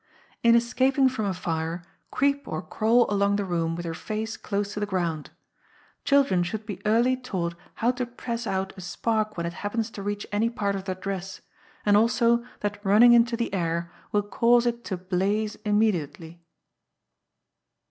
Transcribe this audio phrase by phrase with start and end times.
[0.41, 4.73] In escaping from a fire, creep or crawl along the room with your face close
[4.73, 5.29] to the ground.
[6.05, 10.01] Children should be early taught how to press out a spark when it happens to
[10.01, 11.41] reach any part of their dress,
[11.85, 16.41] and also that running into the air will cause it to blaze immediately.